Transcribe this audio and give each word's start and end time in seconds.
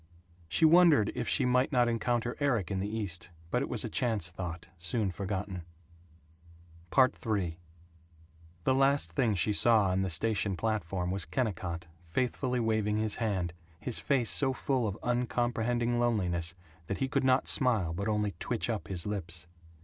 She 0.47 0.65
wondered 0.65 1.11
if 1.13 1.29
she 1.29 1.45
might 1.45 1.71
not 1.71 1.87
encounter 1.87 2.35
Erik 2.39 2.71
in 2.71 2.79
the 2.79 2.87
East 2.89 3.29
but 3.51 3.61
it 3.61 3.69
was 3.69 3.83
a 3.85 3.87
chance 3.87 4.29
thought, 4.31 4.67
soon 4.79 5.11
forgotten. 5.11 5.61
III 6.97 7.59
The 8.63 8.73
last 8.73 9.11
thing 9.11 9.35
she 9.35 9.53
saw 9.53 9.89
on 9.91 10.01
the 10.01 10.09
station 10.09 10.57
platform 10.57 11.11
was 11.11 11.25
Kennicott, 11.25 11.85
faithfully 12.07 12.59
waving 12.59 12.97
his 12.97 13.17
hand, 13.17 13.53
his 13.79 13.99
face 13.99 14.31
so 14.31 14.53
full 14.53 14.87
of 14.87 14.97
uncomprehending 15.03 15.99
loneliness 15.99 16.55
that 16.87 16.97
he 16.97 17.07
could 17.07 17.23
not 17.23 17.47
smile 17.47 17.93
but 17.93 18.07
only 18.07 18.31
twitch 18.39 18.71
up 18.71 18.87
his 18.87 19.05
lips. 19.05 19.45